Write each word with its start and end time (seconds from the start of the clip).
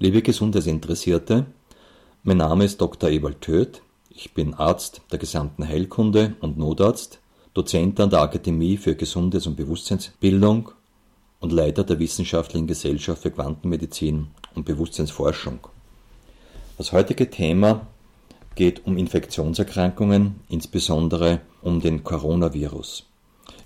Liebe 0.00 0.22
Gesundheitsinteressierte, 0.22 1.46
mein 2.22 2.36
Name 2.36 2.64
ist 2.64 2.80
Dr. 2.80 3.10
Ewald 3.10 3.40
Töth. 3.40 3.82
Ich 4.10 4.32
bin 4.32 4.54
Arzt 4.54 5.02
der 5.10 5.18
gesamten 5.18 5.66
Heilkunde 5.66 6.36
und 6.40 6.56
Notarzt, 6.56 7.18
Dozent 7.52 7.98
an 7.98 8.08
der 8.08 8.20
Akademie 8.20 8.76
für 8.76 8.94
Gesundheits- 8.94 9.48
und 9.48 9.56
Bewusstseinsbildung 9.56 10.70
und 11.40 11.50
Leiter 11.50 11.82
der 11.82 11.98
Wissenschaftlichen 11.98 12.68
Gesellschaft 12.68 13.22
für 13.22 13.32
Quantenmedizin 13.32 14.28
und 14.54 14.64
Bewusstseinsforschung. 14.64 15.58
Das 16.76 16.92
heutige 16.92 17.28
Thema 17.28 17.88
geht 18.54 18.86
um 18.86 18.98
Infektionserkrankungen, 18.98 20.36
insbesondere 20.48 21.40
um 21.60 21.80
den 21.80 22.04
Coronavirus. 22.04 23.04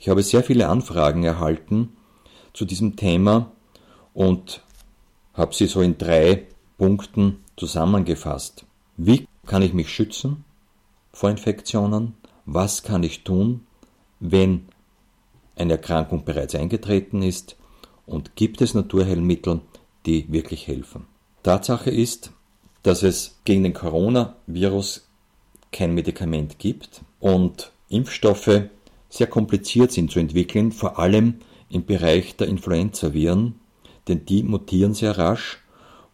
Ich 0.01 0.09
habe 0.09 0.23
sehr 0.23 0.43
viele 0.43 0.71
Anfragen 0.71 1.25
erhalten 1.25 1.91
zu 2.55 2.65
diesem 2.65 2.97
Thema 2.97 3.53
und 4.15 4.63
habe 5.35 5.55
sie 5.55 5.67
so 5.67 5.81
in 5.81 5.99
drei 5.99 6.47
Punkten 6.79 7.39
zusammengefasst. 7.57 8.65
Wie 8.97 9.27
kann 9.47 9.63
ich 9.63 9.73
mich 9.73 9.89
schützen 9.89 10.45
vor 11.13 11.31
Infektionen? 11.31 12.15
Was 12.45 12.83
kann 12.83 13.03
ich 13.03 13.25
tun, 13.25 13.67
wenn 14.21 14.67
eine 15.57 15.75
Erkrankung 15.75 16.25
bereits 16.25 16.55
eingetreten 16.55 17.23
ist? 17.23 17.57
Und 18.05 18.35
gibt 18.37 18.61
es 18.61 18.75
Naturheilmittel, 18.75 19.61
die 20.07 20.31
wirklich 20.33 20.67
helfen? 20.67 21.07
Tatsache 21.43 21.91
ist, 21.91 22.33
dass 22.83 23.03
es 23.03 23.39
gegen 23.45 23.63
den 23.63 23.75
Coronavirus 23.75 25.07
kein 25.71 25.95
Medikament 25.95 26.59
gibt 26.59 27.03
und 27.21 27.73
Impfstoffe 27.89 28.63
sehr 29.09 29.27
kompliziert 29.27 29.93
sind 29.93 30.11
zu 30.11 30.19
entwickeln, 30.19 30.73
vor 30.73 30.99
allem 30.99 31.37
im 31.69 31.85
Bereich 31.85 32.37
der 32.37 32.49
Influenzaviren, 32.49 33.55
denn 34.09 34.25
die 34.27 34.43
mutieren 34.43 34.95
sehr 34.95 35.19
rasch 35.19 35.59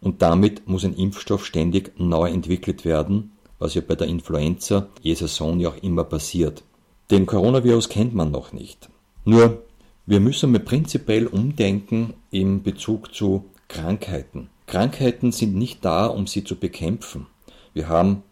und 0.01 0.21
damit 0.21 0.67
muss 0.67 0.85
ein 0.85 0.93
Impfstoff 0.93 1.45
ständig 1.45 1.99
neu 1.99 2.29
entwickelt 2.29 2.85
werden, 2.85 3.31
was 3.57 3.73
ja 3.73 3.81
bei 3.85 3.95
der 3.95 4.07
Influenza 4.07 4.87
je 5.01 5.13
Saison 5.13 5.59
ja 5.59 5.69
auch 5.69 5.83
immer 5.83 6.03
passiert. 6.03 6.63
Den 7.11 7.25
Coronavirus 7.25 7.89
kennt 7.89 8.13
man 8.13 8.31
noch 8.31 8.53
nicht. 8.53 8.89
Nur, 9.25 9.63
wir 10.05 10.19
müssen 10.19 10.51
mal 10.51 10.59
prinzipiell 10.59 11.27
umdenken 11.27 12.13
im 12.31 12.63
Bezug 12.63 13.13
zu 13.13 13.45
Krankheiten. 13.67 14.49
Krankheiten 14.67 15.31
sind 15.31 15.55
nicht 15.55 15.83
da, 15.83 16.05
um 16.05 16.27
sie 16.27 16.43
zu 16.43 16.55
bekämpfen. 16.55 17.27
Wir 17.73 17.87
haben 17.87 18.23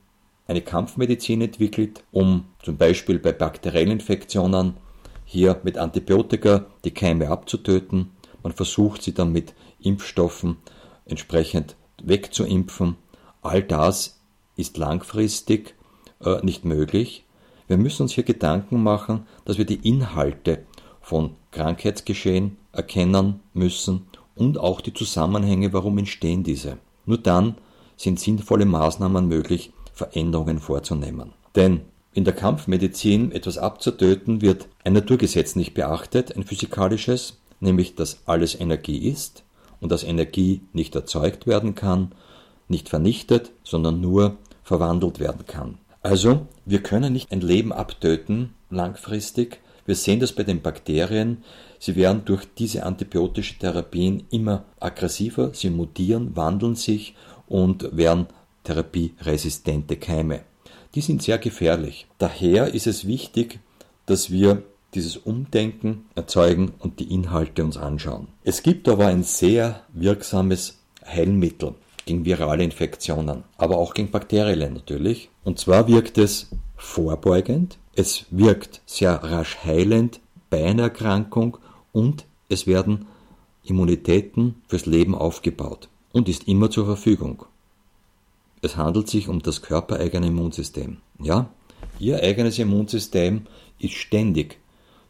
eine 0.48 0.62
Kampfmedizin 0.62 1.42
entwickelt, 1.42 2.04
um 2.12 2.46
zum 2.64 2.78
Beispiel 2.78 3.20
bei 3.20 3.32
bakteriellen 3.32 3.92
Infektionen 3.92 4.76
hier 5.26 5.60
mit 5.64 5.78
Antibiotika 5.78 6.66
die 6.86 6.92
Keime 6.92 7.30
abzutöten. 7.30 8.12
Man 8.48 8.56
versucht 8.56 9.02
sie 9.02 9.14
dann 9.14 9.34
mit 9.34 9.54
Impfstoffen 9.82 10.56
entsprechend 11.04 11.76
wegzuimpfen. 12.02 12.96
All 13.42 13.62
das 13.62 14.22
ist 14.56 14.78
langfristig 14.78 15.76
äh, 16.24 16.40
nicht 16.46 16.64
möglich. 16.64 17.26
Wir 17.68 17.76
müssen 17.76 18.04
uns 18.04 18.14
hier 18.14 18.24
Gedanken 18.24 18.82
machen, 18.82 19.28
dass 19.44 19.58
wir 19.58 19.66
die 19.66 19.86
Inhalte 19.86 20.64
von 21.02 21.36
Krankheitsgeschehen 21.52 22.56
erkennen 22.72 23.42
müssen 23.54 24.08
und 24.34 24.58
auch 24.58 24.80
die 24.80 24.94
Zusammenhänge, 24.94 25.74
warum 25.74 25.98
entstehen 25.98 26.44
diese. 26.44 26.78
Nur 27.06 27.18
dann 27.18 27.58
sind 27.98 28.18
sinnvolle 28.18 28.66
Maßnahmen 28.66 29.28
möglich, 29.28 29.74
Veränderungen 29.92 30.60
vorzunehmen. 30.60 31.34
Denn 31.58 31.82
in 32.14 32.24
der 32.24 32.34
Kampfmedizin 32.34 33.34
etwas 33.34 33.58
abzutöten 33.58 34.42
wird 34.42 34.70
ein 34.86 34.94
Naturgesetz 34.94 35.58
nicht 35.58 35.74
beachtet, 35.74 36.34
ein 36.34 36.46
physikalisches, 36.46 37.42
nämlich 37.60 37.96
dass 37.96 38.20
alles 38.26 38.60
Energie 38.60 39.10
ist 39.10 39.44
und 39.80 39.92
dass 39.92 40.04
Energie 40.04 40.62
nicht 40.74 40.96
erzeugt 40.96 41.48
werden 41.48 41.76
kann, 41.76 42.12
nicht 42.68 42.90
vernichtet, 42.90 43.52
sondern 43.64 44.02
nur 44.02 44.38
verwandelt 44.64 45.20
werden 45.20 45.46
kann. 45.46 45.78
Also, 46.02 46.48
wir 46.66 46.84
können 46.84 47.14
nicht 47.14 47.32
ein 47.32 47.42
Leben 47.42 47.72
abtöten 47.72 48.54
langfristig. 48.70 49.60
Wir 49.86 49.96
sehen 49.96 50.20
das 50.20 50.34
bei 50.34 50.44
den 50.44 50.62
Bakterien. 50.62 51.44
Sie 51.80 51.96
werden 51.96 52.24
durch 52.26 52.46
diese 52.58 52.86
antibiotische 52.86 53.58
Therapien 53.58 54.24
immer 54.30 54.66
aggressiver, 54.80 55.54
sie 55.54 55.70
mutieren, 55.70 56.36
wandeln 56.36 56.76
sich 56.76 57.16
und 57.48 57.96
werden 57.96 58.28
therapieresistente 58.64 59.96
Keime. 59.98 60.42
Die 60.96 61.02
sind 61.02 61.22
sehr 61.22 61.38
gefährlich. 61.38 62.08
Daher 62.18 62.74
ist 62.74 62.88
es 62.88 63.08
wichtig, 63.08 63.60
dass 64.06 64.32
wir 64.32 64.64
dieses 64.94 65.18
Umdenken 65.18 66.06
erzeugen 66.16 66.74
und 66.80 67.00
die 67.00 67.14
Inhalte 67.14 67.64
uns 67.64 67.78
anschauen. 67.78 68.28
Es 68.44 68.64
gibt 68.64 68.88
aber 68.88 69.08
ein 69.08 69.24
sehr 69.24 69.82
wirksames 69.94 70.80
Heilmittel 71.06 71.76
gegen 72.06 72.26
virale 72.26 72.64
Infektionen, 72.64 73.44
aber 73.58 73.78
auch 73.78 73.94
gegen 73.94 74.12
bakterielle 74.12 74.72
natürlich. 74.72 75.30
Und 75.44 75.60
zwar 75.60 75.88
wirkt 75.88 76.18
es 76.18 76.50
vorbeugend, 76.78 77.78
es 77.96 78.26
wirkt 78.30 78.82
sehr 78.86 79.16
rasch 79.24 79.58
heilend 79.64 80.20
bei 80.50 80.66
einer 80.66 80.84
Erkrankung 80.84 81.58
und 81.92 82.26
es 82.50 82.68
werden 82.68 83.08
Immunitäten 83.64 84.62
fürs 84.68 84.86
Leben 84.86 85.14
aufgebaut 85.16 85.90
und 86.14 86.30
ist 86.30 86.48
immer 86.48 86.70
zur 86.72 86.86
Verfügung. 86.86 87.44
Es 88.62 88.78
handelt 88.78 89.10
sich 89.10 89.28
um 89.28 89.42
das 89.42 89.62
körpereigene 89.62 90.28
Immunsystem. 90.28 90.98
Ja, 91.20 91.50
Ihr 92.00 92.22
eigenes 92.22 92.60
Immunsystem 92.60 93.48
ist 93.80 93.94
ständig 93.94 94.60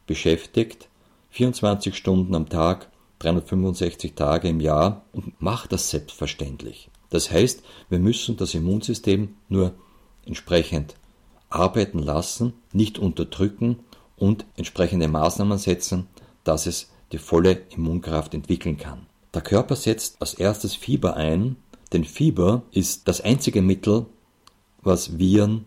beschäftigt, 0.08 0.90
24 1.30 1.96
Stunden 1.96 2.34
am 2.34 2.50
Tag, 2.50 2.90
365 3.20 4.14
Tage 4.14 4.48
im 4.48 4.60
Jahr 4.60 5.04
und 5.12 5.40
macht 5.42 5.72
das 5.72 5.90
selbstverständlich. 5.90 6.90
Das 7.10 7.32
heißt, 7.32 7.64
wir 7.90 8.00
müssen 8.00 8.38
das 8.38 8.54
Immunsystem 8.54 9.36
nur 9.50 9.74
entsprechend 10.26 10.96
arbeiten 11.50 12.00
lassen, 12.00 12.54
nicht 12.74 13.00
unterdrücken 13.00 13.80
und 14.18 14.46
entsprechende 14.56 15.08
Maßnahmen 15.08 15.58
setzen, 15.58 16.08
dass 16.44 16.66
es 16.66 16.92
die 17.12 17.18
volle 17.18 17.62
Immunkraft 17.76 18.34
entwickeln 18.34 18.78
kann. 18.78 19.06
Der 19.34 19.42
Körper 19.42 19.76
setzt 19.76 20.22
als 20.22 20.34
erstes 20.34 20.76
Fieber 20.76 21.16
ein, 21.16 21.56
denn 21.94 22.04
Fieber 22.04 22.64
ist 22.72 23.08
das 23.08 23.22
einzige 23.22 23.62
Mittel, 23.62 24.06
was 24.82 25.18
Viren 25.18 25.66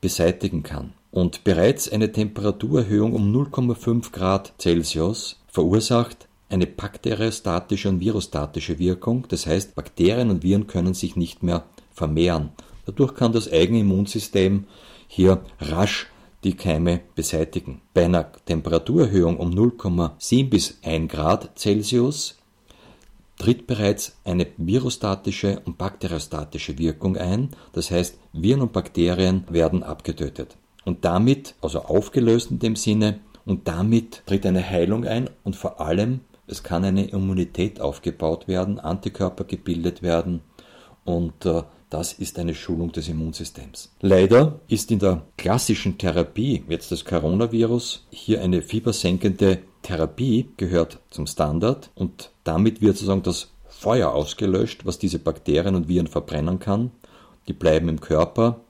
beseitigen 0.00 0.62
kann. 0.62 0.94
Und 1.10 1.42
bereits 1.44 1.90
eine 1.90 2.12
Temperaturerhöhung 2.12 3.14
um 3.14 3.34
0,5 3.34 4.12
Grad 4.12 4.52
Celsius 4.58 5.40
verursacht 5.48 6.28
eine 6.48 6.66
bakteriostatische 6.66 7.88
und 7.88 8.00
virostatische 8.00 8.78
Wirkung, 8.78 9.26
das 9.28 9.46
heißt 9.46 9.74
Bakterien 9.74 10.30
und 10.30 10.42
Viren 10.42 10.66
können 10.66 10.94
sich 10.94 11.16
nicht 11.16 11.42
mehr 11.42 11.64
vermehren. 11.92 12.50
Dadurch 12.86 13.14
kann 13.14 13.32
das 13.32 13.50
eigene 13.50 13.80
Immunsystem 13.80 14.64
hier 15.06 15.42
rasch 15.60 16.08
die 16.44 16.54
Keime 16.54 17.00
beseitigen. 17.14 17.82
Bei 17.92 18.04
einer 18.04 18.32
Temperaturerhöhung 18.46 19.36
um 19.36 19.50
0,7 19.50 20.48
bis 20.48 20.78
1 20.82 21.10
Grad 21.10 21.58
Celsius 21.58 22.38
tritt 23.36 23.66
bereits 23.66 24.16
eine 24.24 24.46
virostatische 24.56 25.60
und 25.64 25.78
bakteriostatische 25.78 26.78
Wirkung 26.78 27.16
ein, 27.16 27.50
das 27.72 27.90
heißt 27.90 28.18
Viren 28.32 28.62
und 28.62 28.72
Bakterien 28.72 29.44
werden 29.50 29.82
abgetötet. 29.82 30.56
Und 30.84 31.04
damit, 31.04 31.54
also 31.60 31.82
aufgelöst 31.82 32.50
in 32.50 32.58
dem 32.58 32.76
Sinne, 32.76 33.20
und 33.44 33.68
damit 33.68 34.22
tritt 34.26 34.46
eine 34.46 34.68
Heilung 34.68 35.06
ein 35.06 35.30
und 35.44 35.56
vor 35.56 35.80
allem, 35.80 36.20
es 36.46 36.62
kann 36.62 36.84
eine 36.84 37.08
Immunität 37.08 37.80
aufgebaut 37.80 38.48
werden, 38.48 38.78
Antikörper 38.78 39.44
gebildet 39.44 40.02
werden 40.02 40.42
und 41.04 41.46
äh, 41.46 41.62
das 41.90 42.12
ist 42.12 42.38
eine 42.38 42.54
Schulung 42.54 42.92
des 42.92 43.08
Immunsystems. 43.08 43.92
Leider 44.00 44.60
ist 44.68 44.90
in 44.92 45.00
der 45.00 45.22
klassischen 45.36 45.98
Therapie 45.98 46.64
jetzt 46.68 46.92
des 46.92 47.04
Coronavirus 47.04 48.06
hier 48.10 48.40
eine 48.42 48.62
fiebersenkende 48.62 49.58
Therapie 49.82 50.50
gehört 50.56 51.00
zum 51.10 51.26
Standard 51.26 51.90
und 51.94 52.30
damit 52.44 52.80
wird 52.80 52.96
sozusagen 52.96 53.22
das 53.22 53.50
Feuer 53.68 54.12
ausgelöscht, 54.12 54.86
was 54.86 54.98
diese 54.98 55.18
Bakterien 55.18 55.74
und 55.74 55.88
Viren 55.88 56.06
verbrennen 56.06 56.58
kann. 56.58 56.92
Die 57.48 57.52
bleiben 57.52 57.88
im 57.88 58.00
Körper. 58.00 58.60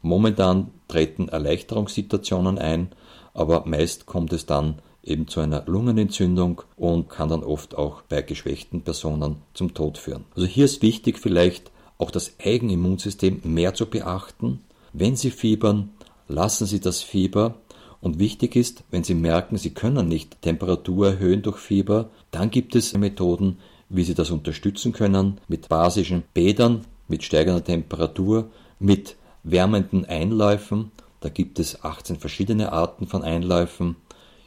Momentan 0.00 0.70
treten 0.90 1.28
Erleichterungssituationen 1.28 2.58
ein, 2.58 2.90
aber 3.32 3.64
meist 3.64 4.06
kommt 4.06 4.32
es 4.32 4.44
dann 4.44 4.80
eben 5.02 5.28
zu 5.28 5.40
einer 5.40 5.64
Lungenentzündung 5.66 6.62
und 6.76 7.08
kann 7.08 7.28
dann 7.28 7.42
oft 7.42 7.74
auch 7.74 8.02
bei 8.02 8.22
geschwächten 8.22 8.82
Personen 8.82 9.36
zum 9.54 9.72
Tod 9.72 9.98
führen. 9.98 10.24
Also 10.34 10.46
hier 10.46 10.66
ist 10.66 10.82
wichtig 10.82 11.18
vielleicht 11.18 11.70
auch 11.98 12.10
das 12.10 12.34
Eigenimmunsystem 12.42 13.40
mehr 13.44 13.74
zu 13.74 13.86
beachten. 13.86 14.60
Wenn 14.92 15.16
Sie 15.16 15.30
fiebern, 15.30 15.90
lassen 16.28 16.66
Sie 16.66 16.80
das 16.80 17.02
Fieber 17.02 17.54
und 18.00 18.18
wichtig 18.18 18.56
ist, 18.56 18.84
wenn 18.90 19.04
Sie 19.04 19.14
merken, 19.14 19.56
Sie 19.56 19.70
können 19.70 20.08
nicht 20.08 20.42
Temperatur 20.42 21.08
erhöhen 21.08 21.42
durch 21.42 21.58
Fieber, 21.58 22.10
dann 22.30 22.50
gibt 22.50 22.74
es 22.74 22.96
Methoden, 22.96 23.58
wie 23.88 24.04
Sie 24.04 24.14
das 24.14 24.30
unterstützen 24.30 24.92
können, 24.92 25.38
mit 25.48 25.68
basischen 25.68 26.22
Bädern, 26.34 26.82
mit 27.08 27.24
steigender 27.24 27.64
Temperatur, 27.64 28.50
mit 28.78 29.16
wärmenden 29.42 30.04
Einläufen. 30.04 30.92
Da 31.20 31.28
gibt 31.28 31.58
es 31.58 31.84
18 31.84 32.16
verschiedene 32.16 32.72
Arten 32.72 33.06
von 33.06 33.22
Einläufen. 33.22 33.96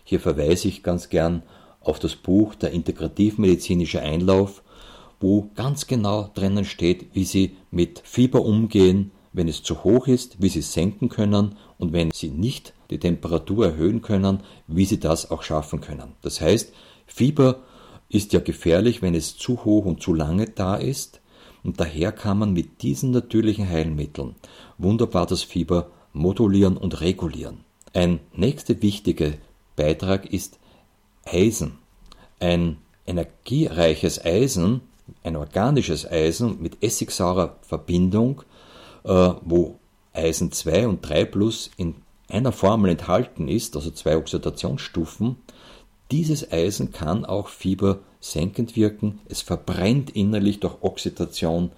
Hier 0.03 0.19
verweise 0.19 0.67
ich 0.67 0.83
ganz 0.83 1.09
gern 1.09 1.43
auf 1.81 1.99
das 1.99 2.15
Buch 2.15 2.55
Der 2.55 2.71
integrativmedizinische 2.71 4.01
Einlauf, 4.01 4.63
wo 5.19 5.49
ganz 5.55 5.87
genau 5.87 6.29
drinnen 6.33 6.65
steht, 6.65 7.07
wie 7.13 7.25
sie 7.25 7.55
mit 7.71 8.01
Fieber 8.03 8.43
umgehen, 8.43 9.11
wenn 9.31 9.47
es 9.47 9.63
zu 9.63 9.83
hoch 9.83 10.07
ist, 10.07 10.41
wie 10.41 10.49
sie 10.49 10.59
es 10.59 10.73
senken 10.73 11.09
können 11.09 11.55
und 11.77 11.91
wenn 11.91 12.11
sie 12.11 12.29
nicht 12.29 12.73
die 12.89 12.99
Temperatur 12.99 13.65
erhöhen 13.65 14.01
können, 14.01 14.41
wie 14.67 14.85
sie 14.85 14.99
das 14.99 15.31
auch 15.31 15.41
schaffen 15.43 15.81
können. 15.81 16.13
Das 16.21 16.39
heißt, 16.39 16.71
Fieber 17.07 17.61
ist 18.09 18.33
ja 18.33 18.39
gefährlich, 18.39 19.01
wenn 19.01 19.15
es 19.15 19.37
zu 19.37 19.65
hoch 19.65 19.85
und 19.85 20.01
zu 20.01 20.13
lange 20.13 20.49
da 20.49 20.75
ist 20.75 21.19
und 21.63 21.79
daher 21.79 22.11
kann 22.11 22.39
man 22.39 22.53
mit 22.53 22.81
diesen 22.81 23.11
natürlichen 23.11 23.67
Heilmitteln 23.69 24.35
wunderbar 24.77 25.25
das 25.25 25.43
Fieber 25.43 25.89
modulieren 26.11 26.77
und 26.77 27.01
regulieren. 27.01 27.63
Ein 27.93 28.19
nächster 28.35 28.81
wichtiger 28.81 29.33
Beitrag 29.75 30.31
ist 30.31 30.59
Eisen. 31.25 31.79
Ein 32.39 32.77
energiereiches 33.05 34.23
Eisen, 34.23 34.81
ein 35.23 35.35
organisches 35.35 36.09
Eisen 36.09 36.61
mit 36.61 36.83
essigsaurer 36.83 37.57
Verbindung, 37.61 38.43
äh, 39.03 39.31
wo 39.41 39.79
Eisen 40.13 40.51
2 40.51 40.87
und 40.87 41.01
3 41.01 41.25
plus 41.25 41.71
in 41.77 41.95
einer 42.29 42.51
Formel 42.51 42.91
enthalten 42.91 43.47
ist, 43.47 43.75
also 43.75 43.91
zwei 43.91 44.17
Oxidationsstufen, 44.17 45.37
dieses 46.11 46.51
Eisen 46.51 46.91
kann 46.91 47.25
auch 47.25 47.47
fiebersenkend 48.23 48.75
wirken. 48.75 49.19
Es 49.27 49.41
verbrennt 49.41 50.09
innerlich 50.11 50.59
durch 50.59 50.81
Oxidation 50.81 51.71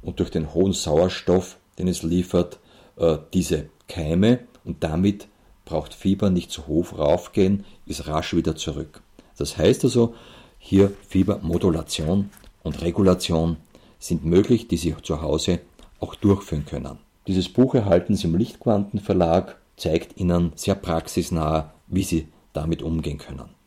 und 0.00 0.18
durch 0.18 0.30
den 0.30 0.54
hohen 0.54 0.72
Sauerstoff, 0.72 1.58
den 1.78 1.86
es 1.86 2.02
liefert, 2.02 2.58
äh, 2.96 3.18
diese 3.32 3.66
Keime 3.88 4.40
und 4.64 4.82
damit 4.82 5.28
braucht 5.64 5.94
Fieber 5.94 6.30
nicht 6.30 6.50
zu 6.50 6.66
hoch 6.66 6.98
raufgehen, 6.98 7.64
ist 7.86 8.08
rasch 8.08 8.34
wieder 8.34 8.56
zurück. 8.56 9.02
Das 9.36 9.56
heißt 9.56 9.84
also, 9.84 10.14
hier 10.58 10.92
Fiebermodulation 11.08 12.30
und 12.62 12.82
Regulation 12.82 13.56
sind 13.98 14.24
möglich, 14.24 14.68
die 14.68 14.76
Sie 14.76 14.94
zu 15.02 15.20
Hause 15.20 15.60
auch 16.00 16.14
durchführen 16.14 16.66
können. 16.66 16.98
Dieses 17.26 17.48
Buch 17.48 17.74
erhalten 17.74 18.16
Sie 18.16 18.26
im 18.26 18.34
Lichtquantenverlag, 18.34 19.56
zeigt 19.76 20.18
Ihnen 20.18 20.52
sehr 20.56 20.74
praxisnah, 20.74 21.72
wie 21.86 22.02
Sie 22.02 22.28
damit 22.52 22.82
umgehen 22.82 23.18
können. 23.18 23.61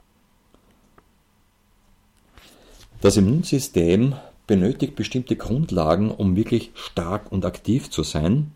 Das 3.06 3.18
Immunsystem 3.18 4.16
benötigt 4.48 4.96
bestimmte 4.96 5.36
Grundlagen, 5.36 6.10
um 6.10 6.36
wirklich 6.36 6.72
stark 6.74 7.31
und 7.31 7.46
aktiv 7.46 7.92
zu 7.92 8.02
sein, 8.02 8.52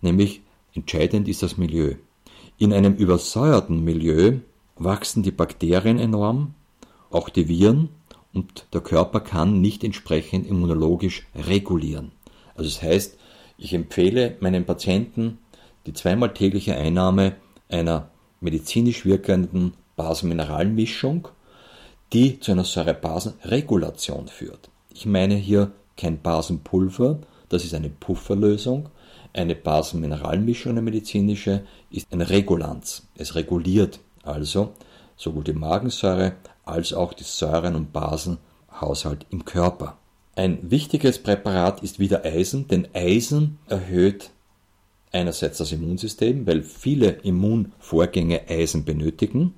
nämlich 0.00 0.42
entscheidend 0.74 1.26
ist 1.26 1.42
das 1.42 1.56
Milieu. 1.56 1.94
In 2.56 2.72
einem 2.72 2.94
übersäuerten 2.94 3.82
Milieu 3.82 4.34
wachsen 4.76 5.24
die 5.24 5.32
Bakterien 5.32 5.98
enorm, 5.98 6.54
auch 7.10 7.28
die 7.30 7.48
Viren, 7.48 7.88
und 8.32 8.66
der 8.72 8.80
Körper 8.80 9.18
kann 9.18 9.60
nicht 9.60 9.82
entsprechend 9.82 10.46
immunologisch 10.46 11.26
regulieren. 11.34 12.12
Also 12.54 12.70
das 12.70 12.82
heißt, 12.82 13.18
ich 13.58 13.74
empfehle 13.74 14.36
meinen 14.38 14.66
Patienten 14.66 15.38
die 15.86 15.94
zweimal 15.94 16.32
tägliche 16.32 16.76
Einnahme 16.76 17.34
einer 17.68 18.08
medizinisch 18.40 19.04
wirkenden 19.04 19.72
Basenmineralmischung, 19.96 21.26
die 22.12 22.40
zu 22.40 22.52
einer 22.52 22.64
Säurebasenregulation 22.64 24.28
führt. 24.28 24.70
Ich 24.92 25.06
meine 25.06 25.34
hier 25.34 25.72
kein 25.96 26.20
Basenpulver, 26.20 27.20
das 27.48 27.64
ist 27.64 27.74
eine 27.74 27.90
Pufferlösung. 27.90 28.88
Eine 29.32 29.54
Basenmineralmischung, 29.54 30.72
eine 30.72 30.82
medizinische, 30.82 31.64
ist 31.90 32.06
eine 32.10 32.30
Regulanz. 32.30 33.06
Es 33.16 33.34
reguliert 33.34 34.00
also 34.22 34.72
sowohl 35.16 35.44
die 35.44 35.52
Magensäure 35.52 36.34
als 36.64 36.92
auch 36.92 37.12
die 37.12 37.24
Säuren- 37.24 37.76
und 37.76 37.92
Basenhaushalt 37.92 39.26
im 39.30 39.44
Körper. 39.44 39.98
Ein 40.34 40.70
wichtiges 40.70 41.18
Präparat 41.18 41.82
ist 41.82 41.98
wieder 41.98 42.24
Eisen, 42.24 42.66
denn 42.68 42.88
Eisen 42.94 43.58
erhöht 43.68 44.30
einerseits 45.12 45.58
das 45.58 45.72
Immunsystem, 45.72 46.46
weil 46.46 46.62
viele 46.62 47.10
Immunvorgänge 47.10 48.48
Eisen 48.48 48.84
benötigen. 48.84 49.54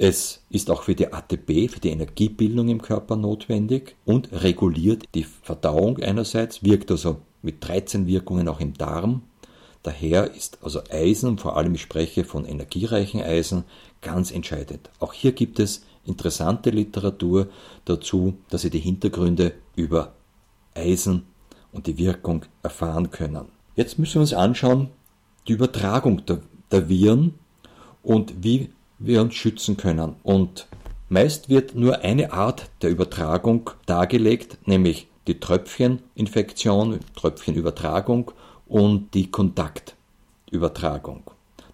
Es 0.00 0.44
ist 0.48 0.70
auch 0.70 0.84
für 0.84 0.94
die 0.94 1.12
ATP, 1.12 1.68
für 1.68 1.80
die 1.80 1.90
Energiebildung 1.90 2.68
im 2.68 2.80
Körper 2.80 3.16
notwendig 3.16 3.96
und 4.04 4.30
reguliert 4.30 5.02
die 5.16 5.24
Verdauung 5.24 5.98
einerseits, 5.98 6.62
wirkt 6.62 6.92
also 6.92 7.16
mit 7.42 7.66
13 7.66 8.06
Wirkungen 8.06 8.46
auch 8.46 8.60
im 8.60 8.74
Darm. 8.74 9.22
Daher 9.82 10.32
ist 10.36 10.58
also 10.62 10.82
Eisen, 10.88 11.36
vor 11.36 11.56
allem 11.56 11.74
ich 11.74 11.82
spreche 11.82 12.22
von 12.22 12.44
energiereichen 12.44 13.20
Eisen, 13.20 13.64
ganz 14.00 14.30
entscheidend. 14.30 14.88
Auch 15.00 15.12
hier 15.12 15.32
gibt 15.32 15.58
es 15.58 15.82
interessante 16.06 16.70
Literatur 16.70 17.48
dazu, 17.84 18.34
dass 18.50 18.62
Sie 18.62 18.70
die 18.70 18.78
Hintergründe 18.78 19.54
über 19.74 20.12
Eisen 20.74 21.24
und 21.72 21.88
die 21.88 21.98
Wirkung 21.98 22.44
erfahren 22.62 23.10
können. 23.10 23.46
Jetzt 23.74 23.98
müssen 23.98 24.14
wir 24.14 24.20
uns 24.20 24.32
anschauen, 24.32 24.90
die 25.48 25.54
Übertragung 25.54 26.24
der, 26.24 26.40
der 26.70 26.88
Viren 26.88 27.34
und 28.04 28.44
wie 28.44 28.70
wir 28.98 29.22
uns 29.22 29.34
schützen 29.34 29.76
können. 29.76 30.16
Und 30.22 30.66
meist 31.08 31.48
wird 31.48 31.74
nur 31.74 32.00
eine 32.00 32.32
Art 32.32 32.70
der 32.82 32.90
Übertragung 32.90 33.70
dargelegt, 33.86 34.58
nämlich 34.66 35.08
die 35.26 35.40
Tröpfcheninfektion, 35.40 37.00
Tröpfchenübertragung 37.16 38.32
und 38.66 39.14
die 39.14 39.30
Kontaktübertragung. 39.30 41.22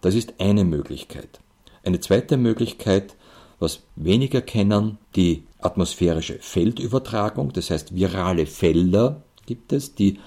Das 0.00 0.15
ist 0.15 0.35
eine 0.38 0.65
Möglichkeit. 0.65 1.41
Eine 1.85 2.00
zweite 2.00 2.37
Möglichkeit, 2.37 3.15
was 3.59 3.82
weniger 3.97 4.41
kennen, 4.43 4.99
die 5.17 5.44
atmosphärische 5.59 6.38
Feldübertragung, 6.41 7.53
das 7.53 7.71
heißt 7.71 7.94
virale 7.94 8.47
Felder 8.47 9.23
gibt 9.47 9.73
es, 9.73 9.94
die 9.94 10.19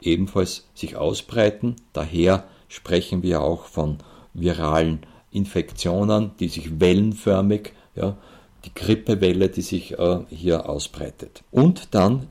ebenfalls 0.00 0.68
sich 0.74 0.96
ausbreiten. 0.96 1.76
Daher 1.92 2.44
sprechen 2.68 3.22
wir 3.22 3.40
auch 3.40 3.64
von 3.64 3.98
viralen 4.34 5.00
Infektionen, 5.34 6.30
die 6.38 6.48
sich 6.48 6.80
wellenförmig, 6.80 7.72
ja, 7.96 8.16
die 8.64 8.72
Grippewelle, 8.72 9.48
die 9.48 9.62
sich 9.62 9.98
äh, 9.98 10.20
hier 10.30 10.68
ausbreitet. 10.68 11.42
Und 11.50 11.94
dann 11.94 12.28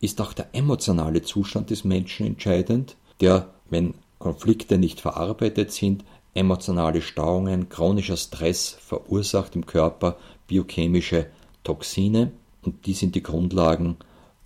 ist 0.00 0.20
auch 0.20 0.32
der 0.32 0.48
emotionale 0.52 1.22
Zustand 1.22 1.70
des 1.70 1.84
Menschen 1.84 2.26
entscheidend, 2.26 2.96
der, 3.20 3.50
wenn 3.68 3.94
Konflikte 4.18 4.78
nicht 4.78 5.00
verarbeitet 5.00 5.72
sind, 5.72 6.04
emotionale 6.34 7.02
Stauungen, 7.02 7.68
chronischer 7.68 8.16
Stress 8.16 8.76
verursacht 8.80 9.54
im 9.54 9.66
Körper 9.66 10.16
biochemische 10.46 11.26
Toxine 11.64 12.32
und 12.62 12.86
die 12.86 12.94
sind 12.94 13.14
die 13.14 13.22
Grundlagen 13.22 13.96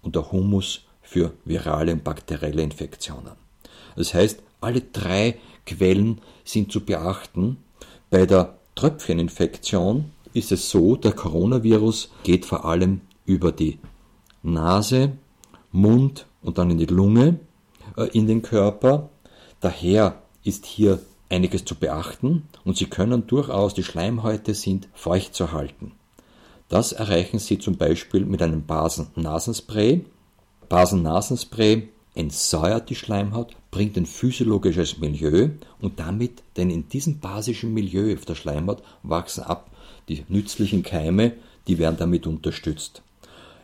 und 0.03 0.17
der 0.17 0.33
Humus 0.33 0.85
für 1.03 1.33
virale 1.45 1.93
und 1.93 2.05
bakterielle 2.05 2.63
Infektionen. 2.63 3.33
Das 3.97 4.15
heißt, 4.15 4.43
alle 4.61 4.81
drei 4.81 5.39
Quellen 5.67 6.21
sind 6.45 6.73
zu 6.73 6.81
beachten 6.81 7.59
bei 8.13 8.27
der 8.27 8.59
Tröpfcheninfektion 8.75 10.13
ist 10.35 10.53
es 10.53 10.69
so, 10.69 10.97
der 10.97 11.13
Coronavirus 11.13 12.11
geht 12.25 12.45
vor 12.45 12.67
allem 12.67 13.01
über 13.25 13.53
die 13.53 13.79
Nase, 14.43 15.13
Mund 15.71 16.27
und 16.43 16.59
dann 16.59 16.71
in 16.71 16.77
die 16.77 16.85
Lunge 16.85 17.41
äh, 17.97 18.09
in 18.13 18.27
den 18.27 18.43
Körper. 18.43 19.09
Daher 19.61 20.21
ist 20.45 20.67
hier 20.67 20.99
einiges 21.31 21.65
zu 21.65 21.75
beachten 21.75 22.47
und 22.67 22.77
Sie 22.77 22.85
können 22.85 23.27
durchaus, 23.27 23.73
die 23.73 23.83
Schleimhäute 23.83 24.53
sind 24.53 24.89
feucht 24.93 25.35
zu 25.35 25.53
halten. 25.53 25.93
Das 26.69 26.93
erreichen 26.93 27.39
Sie 27.39 27.59
zum 27.59 27.79
Beispiel 27.79 28.27
mit 28.27 28.43
einem 28.43 28.67
Basen-Nasenspray. 28.67 30.05
Basen-Nasenspray 30.69 31.89
entsäuert 32.15 32.91
die 32.91 32.95
Schleimhaut, 32.95 33.57
bringt 33.71 33.97
ein 33.97 34.07
physiologisches 34.07 34.99
Milieu 34.99 35.51
und 35.81 35.99
damit, 35.99 36.43
denn 36.57 36.71
in 36.71 36.89
diesem 36.89 37.21
basischen 37.21 37.73
Milieu 37.73 38.13
auf 38.15 38.25
der 38.25 38.35
Schleimhaut 38.35 38.83
wachsen 39.03 39.45
ab 39.45 39.71
die 40.09 40.25
nützlichen 40.29 40.83
Keime, 40.83 41.35
die 41.67 41.79
werden 41.79 41.97
damit 41.97 42.27
unterstützt. 42.27 43.03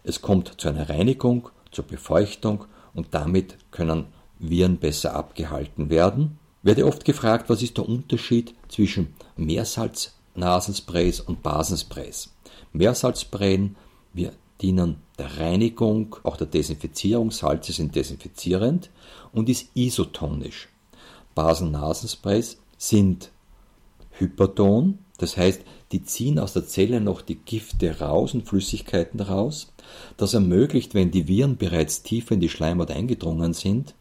Es 0.04 0.22
kommt 0.22 0.60
zu 0.60 0.68
einer 0.68 0.88
Reinigung, 0.88 1.50
zur 1.72 1.84
Befeuchtung 1.84 2.64
und 2.94 3.08
damit 3.10 3.56
können 3.70 4.06
Viren 4.38 4.78
besser 4.78 5.14
abgehalten 5.14 5.90
werden. 5.90 6.38
Werde 6.62 6.86
oft 6.86 7.04
gefragt, 7.04 7.50
was 7.50 7.62
ist 7.62 7.76
der 7.76 7.88
Unterschied 7.88 8.54
zwischen 8.68 9.14
Meersalz-Nasensprays 9.36 11.20
und 11.20 11.42
Basensprays. 11.42 12.32
Meersalzsprayen 12.72 13.76
wir 14.12 14.32
dienen 14.60 14.96
der 15.18 15.38
Reinigung, 15.38 16.16
auch 16.22 16.36
der 16.36 16.46
Desinfizierung. 16.46 17.30
Salze 17.30 17.72
sind 17.72 17.94
desinfizierend 17.94 18.90
und 19.32 19.48
ist 19.48 19.68
isotonisch. 19.74 20.68
Basen-Nasensprays 21.34 22.58
sind 22.76 23.30
hyperton, 24.18 24.98
das 25.18 25.36
heißt, 25.36 25.62
die 25.92 26.02
ziehen 26.02 26.38
aus 26.38 26.52
der 26.52 26.66
Zelle 26.66 27.00
noch 27.00 27.22
die 27.22 27.36
Gifte 27.36 28.00
raus 28.00 28.34
und 28.34 28.48
Flüssigkeiten 28.48 29.20
raus. 29.20 29.72
Das 30.16 30.34
ermöglicht, 30.34 30.94
wenn 30.94 31.10
die 31.10 31.28
Viren 31.28 31.56
bereits 31.56 32.02
tiefer 32.02 32.34
in 32.34 32.40
die 32.40 32.48
Schleimhaut 32.48 32.90
eingedrungen 32.90 33.54
sind, 33.54 33.94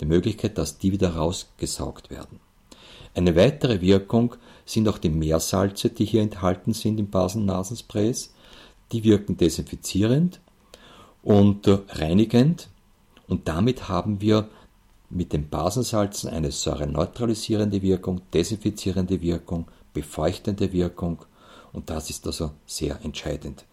die 0.00 0.06
Möglichkeit, 0.06 0.58
dass 0.58 0.78
die 0.78 0.92
wieder 0.92 1.14
rausgesaugt 1.14 2.10
werden. 2.10 2.40
Eine 3.14 3.36
weitere 3.36 3.80
Wirkung 3.80 4.36
sind 4.64 4.88
auch 4.88 4.98
die 4.98 5.08
Meersalze, 5.08 5.90
die 5.90 6.04
hier 6.04 6.22
enthalten 6.22 6.72
sind 6.72 7.00
in 7.00 7.10
Basen-Nasensprays. 7.10 8.32
Die 8.92 9.04
wirken 9.04 9.36
desinfizierend 9.36 10.40
und 11.22 11.66
äh, 11.66 11.78
reinigend. 11.90 12.68
Und 13.26 13.48
damit 13.48 13.88
haben 13.88 14.20
wir 14.20 14.48
mit 15.10 15.32
den 15.32 15.48
Basensalzen 15.48 16.30
eine 16.30 16.50
säureneutralisierende 16.50 17.82
Wirkung, 17.82 18.20
desinfizierende 18.32 19.20
Wirkung, 19.20 19.66
befeuchtende 19.92 20.72
Wirkung. 20.72 21.18
Und 21.72 21.90
das 21.90 22.10
ist 22.10 22.26
also 22.26 22.52
sehr 22.66 22.98
entscheidend. 23.02 23.64